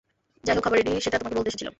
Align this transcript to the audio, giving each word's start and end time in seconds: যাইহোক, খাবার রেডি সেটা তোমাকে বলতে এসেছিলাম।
যাইহোক, 0.43 0.63
খাবার 0.63 0.77
রেডি 0.79 0.91
সেটা 1.01 1.17
তোমাকে 1.17 1.37
বলতে 1.37 1.49
এসেছিলাম। 1.49 1.69